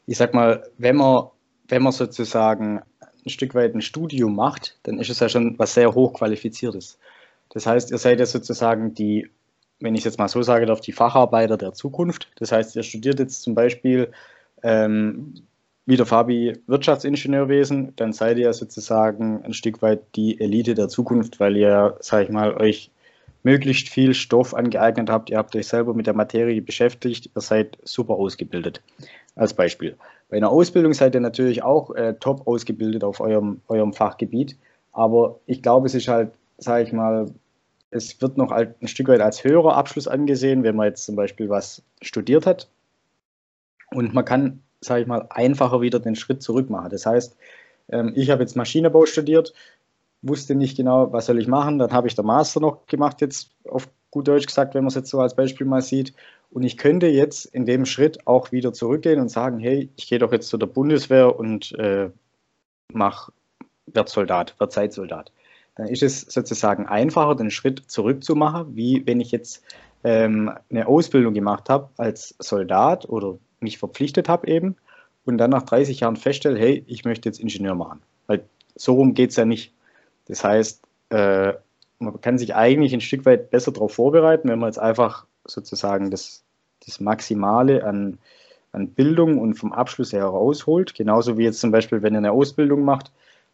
ich 0.07 0.17
sag 0.17 0.33
mal, 0.33 0.63
wenn 0.77 0.95
man, 0.95 1.25
wenn 1.67 1.83
man 1.83 1.91
sozusagen 1.91 2.81
ein 3.25 3.29
Stück 3.29 3.53
weit 3.53 3.75
ein 3.75 3.81
Studium 3.81 4.35
macht, 4.35 4.77
dann 4.83 4.99
ist 4.99 5.09
es 5.09 5.19
ja 5.19 5.29
schon 5.29 5.57
was 5.59 5.73
sehr 5.73 5.93
hochqualifiziertes. 5.93 6.97
Das 7.49 7.65
heißt, 7.65 7.91
ihr 7.91 7.97
seid 7.97 8.19
ja 8.19 8.25
sozusagen 8.25 8.93
die, 8.93 9.29
wenn 9.79 9.93
ich 9.93 10.01
es 10.01 10.05
jetzt 10.05 10.17
mal 10.17 10.27
so 10.27 10.41
sage, 10.41 10.65
die 10.65 10.91
Facharbeiter 10.91 11.57
der 11.57 11.73
Zukunft. 11.73 12.29
Das 12.37 12.51
heißt, 12.51 12.75
ihr 12.75 12.83
studiert 12.83 13.19
jetzt 13.19 13.43
zum 13.43 13.53
Beispiel 13.53 14.11
ähm, 14.63 15.35
wie 15.85 15.97
der 15.97 16.05
Fabi 16.05 16.53
Wirtschaftsingenieurwesen, 16.67 17.93
dann 17.95 18.13
seid 18.13 18.37
ihr 18.37 18.53
sozusagen 18.53 19.43
ein 19.43 19.53
Stück 19.53 19.81
weit 19.81 20.01
die 20.15 20.39
Elite 20.39 20.75
der 20.75 20.89
Zukunft, 20.89 21.39
weil 21.39 21.57
ihr, 21.57 21.97
sag 21.99 22.23
ich 22.25 22.29
mal, 22.29 22.55
euch 22.55 22.91
möglichst 23.43 23.89
viel 23.89 24.13
Stoff 24.13 24.53
angeeignet 24.53 25.09
habt. 25.09 25.29
Ihr 25.29 25.37
habt 25.37 25.55
euch 25.55 25.67
selber 25.67 25.93
mit 25.93 26.05
der 26.07 26.13
Materie 26.13 26.61
beschäftigt. 26.61 27.31
Ihr 27.35 27.41
seid 27.41 27.77
super 27.83 28.13
ausgebildet. 28.13 28.81
Als 29.35 29.53
Beispiel. 29.53 29.95
Bei 30.29 30.37
einer 30.37 30.49
Ausbildung 30.49 30.93
seid 30.93 31.15
ihr 31.15 31.21
natürlich 31.21 31.63
auch 31.63 31.95
äh, 31.95 32.13
top 32.19 32.47
ausgebildet 32.47 33.03
auf 33.03 33.19
eurem, 33.19 33.61
eurem 33.67 33.93
Fachgebiet. 33.93 34.57
Aber 34.91 35.39
ich 35.45 35.61
glaube, 35.61 35.87
es 35.87 35.95
ist 35.95 36.07
halt, 36.07 36.31
sage 36.57 36.83
ich 36.83 36.93
mal, 36.93 37.31
es 37.91 38.21
wird 38.21 38.37
noch 38.37 38.51
ein 38.51 38.75
Stück 38.85 39.07
weit 39.07 39.21
als 39.21 39.43
höherer 39.43 39.75
Abschluss 39.75 40.07
angesehen, 40.07 40.63
wenn 40.63 40.75
man 40.75 40.87
jetzt 40.87 41.05
zum 41.05 41.15
Beispiel 41.15 41.49
was 41.49 41.81
studiert 42.01 42.45
hat. 42.45 42.69
Und 43.93 44.13
man 44.13 44.23
kann 44.23 44.61
sage 44.81 45.01
ich 45.01 45.07
mal, 45.07 45.27
einfacher 45.29 45.81
wieder 45.81 45.99
den 45.99 46.15
Schritt 46.15 46.41
zurück 46.41 46.69
mache. 46.69 46.89
Das 46.89 47.05
heißt, 47.05 47.37
ähm, 47.89 48.13
ich 48.15 48.29
habe 48.29 48.41
jetzt 48.41 48.55
Maschinenbau 48.55 49.05
studiert, 49.05 49.53
wusste 50.21 50.55
nicht 50.55 50.75
genau, 50.75 51.11
was 51.13 51.27
soll 51.27 51.39
ich 51.39 51.47
machen. 51.47 51.79
Dann 51.79 51.91
habe 51.91 52.07
ich 52.07 52.15
der 52.15 52.25
Master 52.25 52.59
noch 52.59 52.85
gemacht, 52.87 53.21
jetzt 53.21 53.51
auf 53.69 53.87
gut 54.09 54.27
Deutsch 54.27 54.45
gesagt, 54.45 54.75
wenn 54.75 54.83
man 54.83 54.89
es 54.89 54.95
jetzt 54.95 55.09
so 55.09 55.19
als 55.19 55.35
Beispiel 55.35 55.65
mal 55.65 55.81
sieht. 55.81 56.13
Und 56.49 56.63
ich 56.63 56.77
könnte 56.77 57.07
jetzt 57.07 57.45
in 57.45 57.65
dem 57.65 57.85
Schritt 57.85 58.27
auch 58.27 58.51
wieder 58.51 58.73
zurückgehen 58.73 59.21
und 59.21 59.29
sagen, 59.29 59.59
hey, 59.59 59.89
ich 59.95 60.07
gehe 60.07 60.19
doch 60.19 60.33
jetzt 60.33 60.49
zu 60.49 60.57
der 60.57 60.67
Bundeswehr 60.67 61.37
und 61.39 61.71
äh, 61.79 62.09
mach, 62.91 63.29
werd 63.85 64.09
Soldat, 64.09 64.59
werd 64.59 64.73
Zeitsoldat. 64.73 65.31
Dann 65.75 65.87
ist 65.87 66.03
es 66.03 66.21
sozusagen 66.21 66.87
einfacher, 66.87 67.35
den 67.35 67.51
Schritt 67.51 67.83
zurückzumachen, 67.87 68.75
wie 68.75 69.07
wenn 69.07 69.21
ich 69.21 69.31
jetzt 69.31 69.63
ähm, 70.03 70.51
eine 70.69 70.87
Ausbildung 70.87 71.33
gemacht 71.33 71.69
habe 71.69 71.89
als 71.97 72.35
Soldat 72.39 73.07
oder 73.07 73.37
mich 73.61 73.77
verpflichtet 73.77 74.29
habe 74.29 74.47
eben 74.47 74.75
und 75.25 75.37
dann 75.37 75.51
nach 75.51 75.63
30 75.63 76.01
Jahren 76.01 76.15
feststelle, 76.15 76.59
hey, 76.59 76.83
ich 76.87 77.05
möchte 77.05 77.29
jetzt 77.29 77.39
Ingenieur 77.39 77.75
machen. 77.75 78.01
Weil 78.27 78.43
so 78.75 78.95
rum 78.95 79.13
geht 79.13 79.31
es 79.31 79.35
ja 79.35 79.45
nicht. 79.45 79.73
Das 80.27 80.43
heißt, 80.43 80.81
äh, 81.09 81.53
man 81.99 82.19
kann 82.21 82.37
sich 82.37 82.55
eigentlich 82.55 82.93
ein 82.93 83.01
Stück 83.01 83.25
weit 83.25 83.51
besser 83.51 83.71
darauf 83.71 83.93
vorbereiten, 83.93 84.49
wenn 84.49 84.59
man 84.59 84.69
jetzt 84.69 84.79
einfach 84.79 85.25
sozusagen 85.45 86.09
das, 86.09 86.43
das 86.85 86.99
Maximale 86.99 87.83
an, 87.83 88.17
an 88.71 88.89
Bildung 88.89 89.37
und 89.37 89.55
vom 89.55 89.73
Abschluss 89.73 90.13
her 90.13 90.25
rausholt. 90.25 90.95
Genauso 90.95 91.37
wie 91.37 91.43
jetzt 91.43 91.59
zum 91.59 91.71
Beispiel, 91.71 92.01
wenn 92.01 92.13
ihr 92.13 92.19
eine 92.19 92.31
Ausbildung 92.31 92.83
macht, 92.83 93.11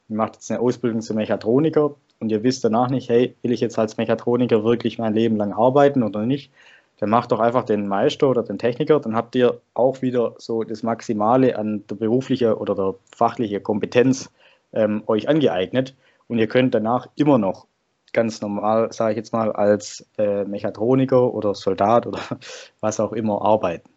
ihr 0.10 0.16
macht 0.16 0.36
jetzt 0.36 0.50
eine 0.52 0.62
Ausbildung 0.62 1.02
zum 1.02 1.18
Mechatroniker 1.18 1.96
und 2.20 2.30
ihr 2.30 2.44
wisst 2.44 2.64
danach 2.64 2.90
nicht, 2.90 3.10
hey, 3.10 3.36
will 3.42 3.52
ich 3.52 3.60
jetzt 3.60 3.78
als 3.78 3.98
Mechatroniker 3.98 4.64
wirklich 4.64 4.98
mein 4.98 5.14
Leben 5.14 5.36
lang 5.36 5.54
arbeiten 5.54 6.04
oder 6.04 6.26
nicht, 6.26 6.52
dann 7.00 7.10
macht 7.10 7.32
doch 7.32 7.39
einfach 7.39 7.63
den 7.63 7.88
Meister 7.88 8.30
oder 8.30 8.44
den 8.44 8.58
Techniker, 8.58 9.00
dann 9.00 9.16
habt 9.16 9.36
ihr 9.36 9.62
auch 9.74 10.01
wieder 10.01 10.36
so 10.38 10.63
das 10.63 10.84
Maximale 10.84 11.58
an 11.58 11.86
der 11.88 11.96
beruflichen 11.96 12.54
oder 12.54 12.75
der 12.75 12.96
fachlichen 13.16 13.62
Kompetenz 13.63 14.32
ähm, 14.74 15.04
euch 15.08 15.30
angeeignet 15.30 15.96
und 16.27 16.39
ihr 16.39 16.48
könnt 16.48 16.74
danach 16.74 17.08
immer 17.16 17.38
noch 17.38 17.68
ganz 18.13 18.42
normal, 18.42 18.92
sage 18.92 19.12
ich 19.12 19.18
jetzt 19.18 19.34
mal, 19.34 19.51
als 19.51 20.06
äh, 20.18 20.44
Mechatroniker 20.46 21.34
oder 21.34 21.54
Soldat 21.54 22.08
oder 22.08 22.20
was 22.80 23.00
auch 23.00 23.13
immer 23.13 23.42
arbeiten. 23.42 23.89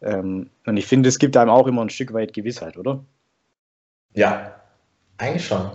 Ähm, 0.00 0.50
und 0.64 0.76
ich 0.76 0.86
finde, 0.86 1.08
es 1.08 1.18
gibt 1.18 1.36
einem 1.36 1.50
auch 1.50 1.66
immer 1.66 1.82
ein 1.82 1.90
Stück 1.90 2.12
weit 2.12 2.32
Gewissheit, 2.32 2.76
oder? 2.76 3.04
Ja, 4.14 4.54
eigentlich 5.16 5.46
schon. 5.46 5.70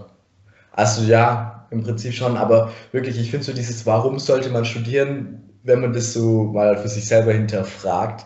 Also 0.71 1.03
ja, 1.03 1.67
im 1.71 1.83
Prinzip 1.83 2.13
schon, 2.13 2.37
aber 2.37 2.71
wirklich, 2.91 3.19
ich 3.19 3.31
finde 3.31 3.45
so 3.45 3.53
dieses, 3.53 3.85
warum 3.85 4.17
sollte 4.19 4.49
man 4.49 4.63
studieren, 4.65 5.52
wenn 5.63 5.81
man 5.81 5.93
das 5.93 6.13
so 6.13 6.43
mal 6.43 6.77
für 6.77 6.87
sich 6.89 7.05
selber 7.05 7.33
hinterfragt, 7.33 8.25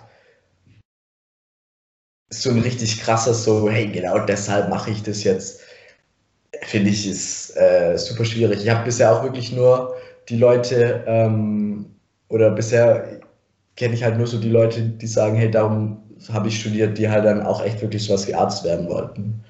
so 2.29 2.49
ein 2.49 2.59
richtig 2.59 2.99
krasser 2.99 3.33
so, 3.33 3.69
hey, 3.69 3.87
genau 3.87 4.19
deshalb 4.19 4.69
mache 4.69 4.91
ich 4.91 5.03
das 5.03 5.23
jetzt, 5.23 5.61
finde 6.63 6.89
ich, 6.89 7.07
ist 7.07 7.55
äh, 7.55 7.97
super 7.97 8.25
schwierig. 8.25 8.63
Ich 8.63 8.69
habe 8.69 8.85
bisher 8.85 9.15
auch 9.15 9.23
wirklich 9.23 9.51
nur 9.51 9.95
die 10.29 10.37
Leute, 10.37 11.03
ähm, 11.07 11.85
oder 12.29 12.51
bisher 12.51 13.21
kenne 13.77 13.93
ich 13.93 14.03
halt 14.03 14.17
nur 14.17 14.27
so 14.27 14.39
die 14.39 14.49
Leute, 14.49 14.81
die 14.81 15.07
sagen, 15.07 15.37
hey, 15.37 15.49
darum 15.49 16.03
habe 16.33 16.49
ich 16.49 16.59
studiert, 16.59 16.97
die 16.97 17.09
halt 17.09 17.25
dann 17.25 17.43
auch 17.43 17.63
echt 17.63 17.81
wirklich 17.81 18.03
sowas 18.05 18.27
wie 18.27 18.35
Arzt 18.35 18.63
werden 18.63 18.89
wollten. 18.89 19.43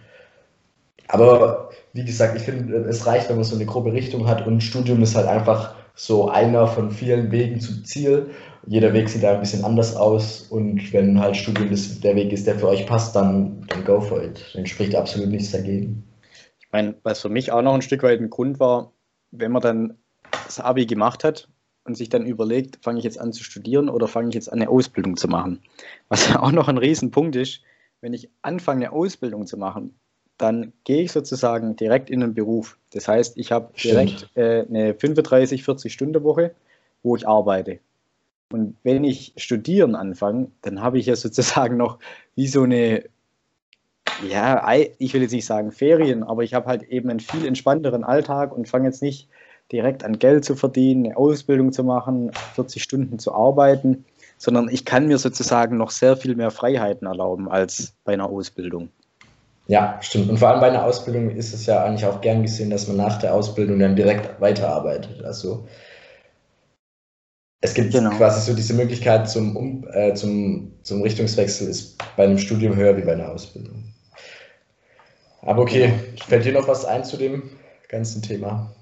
Aber 1.08 1.72
wie 1.94 2.06
gesagt, 2.06 2.36
ich 2.36 2.44
finde, 2.44 2.76
es 2.90 3.06
reicht, 3.06 3.30
wenn 3.30 3.38
man 3.38 3.46
so 3.46 3.56
eine 3.56 3.66
grobe 3.66 3.94
Richtung 3.94 4.28
hat 4.28 4.46
und 4.46 4.62
Studium 4.62 5.02
ist 5.02 5.16
halt 5.16 5.28
einfach 5.28 5.76
so 5.98 6.30
einer 6.30 6.68
von 6.68 6.92
vielen 6.92 7.32
Wegen 7.32 7.60
zum 7.60 7.84
Ziel. 7.84 8.30
Jeder 8.68 8.94
Weg 8.94 9.10
sieht 9.10 9.24
da 9.24 9.34
ein 9.34 9.40
bisschen 9.40 9.66
anders 9.66 9.96
aus 9.96 10.44
und 10.44 10.94
wenn 10.94 11.20
halt 11.20 11.36
Studium 11.36 11.72
das, 11.72 12.00
der 12.00 12.16
Weg 12.16 12.32
ist, 12.32 12.46
der 12.46 12.60
für 12.60 12.68
euch 12.68 12.86
passt, 12.86 13.16
dann, 13.16 13.66
dann 13.68 13.84
go 13.84 14.00
for 14.00 14.24
it. 14.24 14.46
Dann 14.54 14.68
spricht 14.68 14.96
absolut 14.96 15.30
nichts 15.30 15.52
dagegen. 15.52 16.04
Ich 16.60 16.68
meine, 16.72 16.96
was 17.02 17.22
für 17.22 17.30
mich 17.30 17.52
auch 17.52 17.64
noch 17.64 17.74
ein 17.74 17.82
Stück 17.82 18.04
weit 18.04 18.20
ein 18.20 18.30
Grund 18.30 18.60
war, 18.60 18.92
wenn 19.32 19.52
man 19.52 19.62
dann 19.62 19.98
das 20.46 20.60
Abi 20.60 20.86
gemacht 20.86 21.24
hat 21.24 21.50
und 21.84 21.98
sich 21.98 22.10
dann 22.10 22.28
überlegt, 22.28 22.78
fange 22.84 23.00
ich 23.00 23.04
jetzt 23.04 23.20
an 23.20 23.34
zu 23.34 23.44
studieren 23.44 23.90
oder 23.90 24.08
fange 24.08 24.30
ich 24.30 24.36
jetzt 24.36 24.52
an, 24.52 24.62
eine 24.62 24.70
Ausbildung 24.70 25.18
zu 25.18 25.28
machen. 25.28 25.62
Was 26.10 26.36
auch 26.36 26.52
noch 26.52 26.68
ein 26.68 26.78
Riesenpunkt 26.78 27.36
ist, 27.36 27.62
wenn 28.02 28.14
ich 28.14 28.30
anfange, 28.44 28.86
eine 28.86 28.96
Ausbildung 28.96 29.48
zu 29.48 29.58
machen, 29.58 29.96
dann 30.38 30.74
gehe 30.84 31.04
ich 31.04 31.12
sozusagen 31.12 31.76
direkt 31.76 32.10
in 32.10 32.20
den 32.20 32.34
Beruf. 32.34 32.78
Das 32.92 33.08
heißt, 33.08 33.38
ich 33.38 33.52
habe 33.52 33.70
direkt 33.82 34.30
äh, 34.36 34.66
eine 34.68 34.94
35, 34.94 35.64
40 35.64 35.92
Stunden 35.92 36.24
Woche, 36.24 36.54
wo 37.04 37.16
ich 37.16 37.28
arbeite. 37.28 37.80
Und 38.52 38.76
wenn 38.84 39.04
ich 39.04 39.34
studieren 39.36 39.96
anfange, 39.96 40.52
dann 40.62 40.82
habe 40.82 41.00
ich 41.00 41.08
ja 41.08 41.16
sozusagen 41.16 41.78
noch 41.78 42.00
wie 42.36 42.48
so 42.48 42.64
eine, 42.64 43.04
ja, 44.28 44.74
ich 45.00 45.14
will 45.14 45.22
jetzt 45.22 45.34
nicht 45.34 45.46
sagen 45.46 45.72
Ferien, 45.72 46.24
aber 46.24 46.44
ich 46.44 46.54
habe 46.54 46.68
halt 46.68 46.84
eben 46.84 47.10
einen 47.10 47.20
viel 47.20 47.46
entspannteren 47.46 48.04
Alltag 48.04 48.56
und 48.56 48.70
fange 48.70 48.86
jetzt 48.86 49.02
nicht 49.02 49.28
direkt 49.72 50.06
an 50.06 50.18
Geld 50.18 50.46
zu 50.46 50.56
verdienen, 50.56 51.06
eine 51.06 51.18
Ausbildung 51.18 51.74
zu 51.74 51.84
machen, 51.84 52.32
40 52.56 52.82
Stunden 52.82 53.20
zu 53.20 53.34
arbeiten, 53.34 54.06
sondern 54.38 54.70
ich 54.70 54.86
kann 54.86 55.08
mir 55.08 55.18
sozusagen 55.18 55.78
noch 55.78 55.92
sehr 55.92 56.16
viel 56.16 56.36
mehr 56.36 56.52
Freiheiten 56.52 57.06
erlauben 57.08 57.50
als 57.50 57.94
bei 58.06 58.14
einer 58.14 58.30
Ausbildung. 58.30 58.90
Ja, 59.68 60.00
stimmt. 60.02 60.30
Und 60.30 60.38
vor 60.38 60.50
allem 60.50 60.62
bei 60.62 60.70
einer 60.70 60.84
Ausbildung 60.84 61.30
ist 61.30 61.54
es 61.54 61.66
ja 61.66 61.84
eigentlich 61.84 62.06
auch 62.06 62.22
gern 62.22 62.42
gesehen, 62.42 62.70
dass 62.70 62.88
man 62.88 62.98
nach 62.98 63.20
der 63.20 63.34
Ausbildung 63.34 63.80
dann 63.80 63.96
direkt 63.98 64.40
weiterarbeitet. 64.40 65.24
Also 65.24 65.68
es 67.60 67.74
gibt 67.74 67.92
genau. 67.92 68.12
quasi 68.12 68.50
so 68.50 68.56
diese 68.56 68.74
Möglichkeit 68.74 69.30
zum, 69.30 69.56
um, 69.56 69.88
äh, 69.92 70.14
zum, 70.14 70.72
zum 70.84 71.02
Richtungswechsel 71.02 71.68
ist 71.68 71.98
bei 72.16 72.24
einem 72.24 72.38
Studium 72.38 72.76
höher 72.76 72.96
wie 72.96 73.02
bei 73.02 73.14
einer 73.14 73.30
Ausbildung. 73.30 73.94
Aber 75.42 75.64
okay, 75.64 75.88
genau. 75.88 76.26
fällt 76.26 76.46
dir 76.46 76.54
noch 76.54 76.68
was 76.68 76.86
ein 76.86 77.04
zu 77.04 77.18
dem 77.18 77.50
ganzen 77.90 78.22
Thema? 78.22 78.74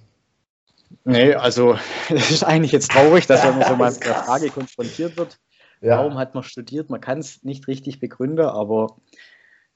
Nee, 1.03 1.33
also 1.33 1.77
es 2.09 2.29
ist 2.29 2.43
eigentlich 2.43 2.73
jetzt 2.73 2.91
traurig, 2.91 3.25
dass 3.25 3.43
man 3.43 3.63
so 3.63 3.75
mal 3.75 3.91
mit 3.91 4.05
der 4.05 4.15
Frage 4.15 4.49
konfrontiert 4.49 5.17
wird. 5.17 5.39
Ja. 5.81 5.97
Warum 5.97 6.17
hat 6.17 6.35
man 6.35 6.43
studiert? 6.43 6.89
Man 6.89 7.01
kann 7.01 7.19
es 7.19 7.43
nicht 7.43 7.67
richtig 7.67 7.99
begründen, 7.99 8.45
aber 8.45 8.97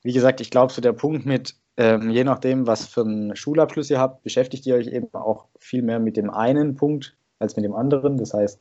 wie 0.02 0.14
gesagt, 0.14 0.42
ich 0.42 0.52
glaube, 0.52 0.74
so 0.74 0.82
der 0.82 0.94
Punkt 0.94 1.26
mit, 1.26 1.56
ähm, 1.78 2.10
je 2.10 2.24
nachdem, 2.24 2.68
was 2.68 2.88
für 2.88 3.02
einen 3.02 3.36
Schulabschluss 3.36 3.90
ihr 3.90 4.00
habt, 4.00 4.24
beschäftigt 4.24 4.66
ihr 4.66 4.76
euch 4.76 4.88
eben 4.88 5.14
auch 5.14 5.46
viel 5.60 5.82
mehr 5.82 6.00
mit 6.00 6.18
dem 6.18 6.30
einen 6.30 6.76
Punkt 6.76 7.16
als 7.40 7.56
mit 7.56 7.66
dem 7.66 7.74
anderen. 7.74 8.18
Das 8.18 8.34
heißt, 8.34 8.60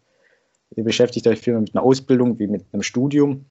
ihr 0.76 0.84
beschäftigt 0.84 1.26
euch 1.26 1.40
viel 1.40 1.52
mehr 1.54 1.62
mit 1.62 1.74
einer 1.74 1.84
Ausbildung 1.84 2.38
wie 2.38 2.46
mit 2.46 2.66
einem 2.72 2.82
Studium. 2.82 3.46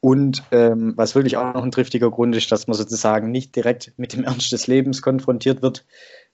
Und 0.00 0.44
ähm, 0.52 0.92
was 0.96 1.14
wirklich 1.14 1.36
auch 1.36 1.54
noch 1.54 1.64
ein 1.64 1.72
triftiger 1.72 2.10
Grund 2.10 2.36
ist, 2.36 2.52
dass 2.52 2.68
man 2.68 2.76
sozusagen 2.76 3.30
nicht 3.30 3.56
direkt 3.56 3.92
mit 3.96 4.12
dem 4.12 4.24
Ernst 4.24 4.52
des 4.52 4.66
Lebens 4.66 5.02
konfrontiert 5.02 5.62
wird, 5.62 5.84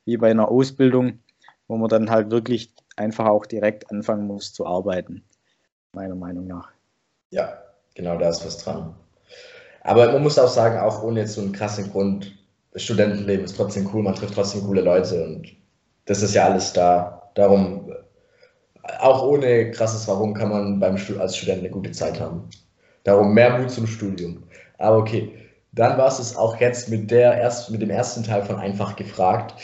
wie 0.05 0.17
bei 0.17 0.31
einer 0.31 0.51
Ausbildung, 0.51 1.21
wo 1.67 1.77
man 1.77 1.89
dann 1.89 2.11
halt 2.11 2.31
wirklich 2.31 2.73
einfach 2.97 3.27
auch 3.27 3.47
direkt 3.47 3.91
anfangen 3.91 4.27
muss 4.27 4.53
zu 4.53 4.67
arbeiten, 4.67 5.25
meiner 5.93 6.15
Meinung 6.15 6.47
nach. 6.47 6.71
Ja, 7.31 7.59
genau 7.95 8.19
da 8.19 8.29
ist 8.29 8.45
was 8.45 8.59
dran. 8.59 8.95
Aber 9.85 10.11
man 10.13 10.23
muss 10.23 10.39
auch 10.39 10.49
sagen, 10.49 10.79
auch 10.79 11.03
ohne 11.03 11.21
jetzt 11.21 11.35
so 11.35 11.43
einen 11.43 11.53
krassen 11.53 11.93
Grund, 11.93 12.33
das 12.73 12.83
Studentenleben 12.83 13.45
ist 13.45 13.57
trotzdem 13.57 13.89
cool, 13.93 14.03
man 14.03 14.15
trifft 14.15 14.35
trotzdem 14.35 14.65
coole 14.65 14.81
Leute 14.81 15.23
und 15.25 15.47
das 16.07 16.23
ist 16.23 16.35
ja 16.35 16.47
alles 16.47 16.73
da. 16.73 17.31
Darum, 17.35 17.93
auch 18.99 19.23
ohne 19.27 19.71
krasses 19.71 20.09
Warum 20.09 20.35
kann 20.35 20.51
man 20.51 20.81
beim 20.81 20.97
als 21.19 21.37
Student 21.37 21.61
eine 21.61 21.71
gute 21.71 21.93
Zeit 21.93 22.19
haben. 22.19 22.49
Darum 23.05 23.35
mehr 23.35 23.59
Mut 23.59 23.71
zum 23.71 23.87
Studium. 23.87 24.43
Aber 24.79 24.99
okay, 24.99 25.33
dann 25.73 25.99
war 25.99 26.09
es 26.09 26.37
auch 26.37 26.59
jetzt 26.61 26.89
mit, 26.89 27.11
der 27.11 27.35
erst, 27.35 27.71
mit 27.71 27.83
dem 27.83 27.91
ersten 27.91 28.23
Teil 28.23 28.43
von 28.43 28.57
Einfach 28.57 28.97
gefragt. 28.97 29.55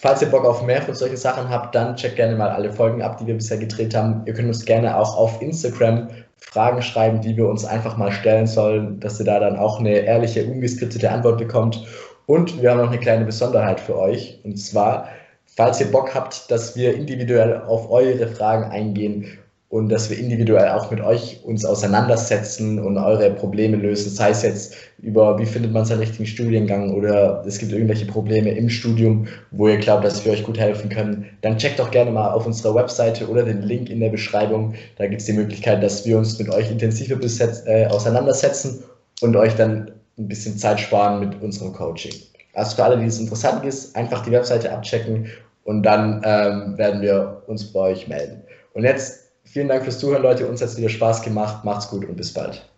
Falls 0.00 0.22
ihr 0.22 0.28
Bock 0.28 0.44
auf 0.44 0.62
mehr 0.62 0.82
von 0.82 0.94
solchen 0.94 1.16
Sachen 1.16 1.48
habt, 1.48 1.74
dann 1.74 1.96
checkt 1.96 2.16
gerne 2.16 2.36
mal 2.36 2.50
alle 2.50 2.72
Folgen 2.72 3.02
ab, 3.02 3.18
die 3.18 3.26
wir 3.26 3.34
bisher 3.34 3.58
gedreht 3.58 3.94
haben. 3.94 4.22
Ihr 4.26 4.34
könnt 4.34 4.48
uns 4.48 4.64
gerne 4.64 4.96
auch 4.96 5.16
auf 5.16 5.40
Instagram 5.40 6.08
Fragen 6.36 6.82
schreiben, 6.82 7.20
die 7.20 7.36
wir 7.36 7.48
uns 7.48 7.64
einfach 7.64 7.96
mal 7.96 8.12
stellen 8.12 8.46
sollen, 8.46 9.00
dass 9.00 9.18
ihr 9.18 9.26
da 9.26 9.40
dann 9.40 9.56
auch 9.56 9.80
eine 9.80 9.90
ehrliche, 9.90 10.44
ungeskriptete 10.44 11.10
Antwort 11.10 11.38
bekommt. 11.38 11.84
Und 12.26 12.60
wir 12.62 12.70
haben 12.70 12.78
noch 12.78 12.88
eine 12.88 13.00
kleine 13.00 13.24
Besonderheit 13.24 13.80
für 13.80 13.98
euch. 13.98 14.40
Und 14.44 14.56
zwar, 14.56 15.08
falls 15.56 15.80
ihr 15.80 15.90
Bock 15.90 16.14
habt, 16.14 16.50
dass 16.50 16.76
wir 16.76 16.94
individuell 16.94 17.62
auf 17.62 17.90
eure 17.90 18.28
Fragen 18.28 18.70
eingehen 18.70 19.38
und 19.68 19.88
dass 19.88 20.08
wir 20.08 20.18
individuell 20.18 20.68
auch 20.68 20.90
mit 20.90 21.00
euch 21.00 21.40
uns 21.42 21.64
auseinandersetzen 21.64 22.78
und 22.78 22.96
eure 22.96 23.30
Probleme 23.30 23.76
lösen. 23.76 24.10
Sei 24.10 24.30
es 24.30 24.42
jetzt 24.42 24.76
über, 25.02 25.38
wie 25.38 25.46
findet 25.46 25.72
man 25.72 25.84
seinen 25.84 25.98
richtigen 25.98 26.26
Studiengang 26.26 26.94
oder 26.94 27.42
es 27.46 27.58
gibt 27.58 27.72
irgendwelche 27.72 28.06
Probleme 28.06 28.52
im 28.52 28.68
Studium, 28.68 29.26
wo 29.50 29.68
ihr 29.68 29.78
glaubt, 29.78 30.04
dass 30.04 30.24
wir 30.24 30.32
euch 30.32 30.44
gut 30.44 30.58
helfen 30.58 30.90
können. 30.90 31.26
Dann 31.40 31.58
checkt 31.58 31.80
doch 31.80 31.90
gerne 31.90 32.10
mal 32.12 32.30
auf 32.30 32.46
unserer 32.46 32.74
Webseite 32.74 33.28
oder 33.28 33.42
den 33.42 33.62
Link 33.62 33.90
in 33.90 34.00
der 34.00 34.10
Beschreibung. 34.10 34.74
Da 34.96 35.06
gibt 35.06 35.22
es 35.22 35.26
die 35.26 35.32
Möglichkeit, 35.32 35.82
dass 35.82 36.06
wir 36.06 36.18
uns 36.18 36.38
mit 36.38 36.50
euch 36.50 36.70
intensiver 36.70 37.18
äh, 37.66 37.86
auseinandersetzen 37.86 38.84
und 39.22 39.34
euch 39.34 39.56
dann 39.56 39.90
ein 40.18 40.28
bisschen 40.28 40.56
Zeit 40.56 40.78
sparen 40.78 41.20
mit 41.20 41.42
unserem 41.42 41.72
Coaching. 41.72 42.14
Also 42.52 42.76
für 42.76 42.84
alle, 42.84 42.98
die 42.98 43.06
es 43.06 43.18
interessant 43.18 43.64
ist, 43.64 43.96
einfach 43.96 44.24
die 44.24 44.30
Webseite 44.30 44.72
abchecken 44.72 45.26
und 45.64 45.82
dann 45.82 46.22
ähm, 46.24 46.78
werden 46.78 47.02
wir 47.02 47.42
uns 47.48 47.72
bei 47.72 47.80
euch 47.80 48.06
melden. 48.06 48.42
Und 48.74 48.84
jetzt 48.84 49.23
Vielen 49.54 49.68
Dank 49.68 49.84
fürs 49.84 50.00
Zuhören, 50.00 50.24
Leute. 50.24 50.48
Uns 50.48 50.60
hat 50.60 50.70
es 50.70 50.76
wieder 50.76 50.88
Spaß 50.88 51.22
gemacht. 51.22 51.64
Macht's 51.64 51.88
gut 51.88 52.04
und 52.04 52.16
bis 52.16 52.34
bald. 52.34 52.68